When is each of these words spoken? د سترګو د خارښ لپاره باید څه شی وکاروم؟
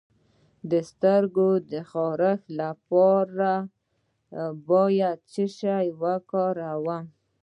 د 0.71 0.73
سترګو 0.89 1.49
د 1.71 1.73
خارښ 1.89 2.41
لپاره 2.61 3.51
باید 4.69 5.17
څه 5.31 5.43
شی 5.57 5.85
وکاروم؟ 6.01 7.05